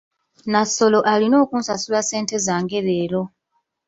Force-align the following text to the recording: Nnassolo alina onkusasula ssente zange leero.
Nnassolo 0.45 0.99
alina 1.13 1.35
onkusasula 1.41 1.99
ssente 2.03 2.35
zange 2.47 2.79
leero. 2.87 3.23